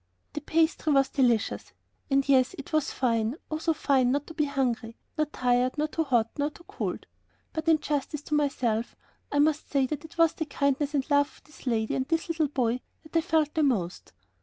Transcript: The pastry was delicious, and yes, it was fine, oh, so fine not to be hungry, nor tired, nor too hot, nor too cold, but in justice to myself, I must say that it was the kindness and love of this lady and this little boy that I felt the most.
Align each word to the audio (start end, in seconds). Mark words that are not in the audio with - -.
The 0.33 0.41
pastry 0.41 0.91
was 0.91 1.09
delicious, 1.09 1.73
and 2.09 2.27
yes, 2.27 2.55
it 2.57 2.73
was 2.73 2.91
fine, 2.91 3.35
oh, 3.51 3.59
so 3.59 3.71
fine 3.75 4.11
not 4.11 4.25
to 4.25 4.33
be 4.33 4.45
hungry, 4.45 4.97
nor 5.15 5.27
tired, 5.27 5.77
nor 5.77 5.87
too 5.89 6.05
hot, 6.05 6.31
nor 6.39 6.49
too 6.49 6.63
cold, 6.63 7.05
but 7.53 7.67
in 7.67 7.77
justice 7.77 8.23
to 8.23 8.33
myself, 8.33 8.95
I 9.31 9.37
must 9.37 9.69
say 9.69 9.85
that 9.85 10.03
it 10.03 10.17
was 10.17 10.33
the 10.33 10.45
kindness 10.45 10.95
and 10.95 11.07
love 11.11 11.27
of 11.37 11.43
this 11.43 11.67
lady 11.67 11.93
and 11.93 12.07
this 12.07 12.29
little 12.29 12.47
boy 12.47 12.79
that 13.03 13.15
I 13.15 13.21
felt 13.21 13.53
the 13.53 13.61
most. 13.61 14.11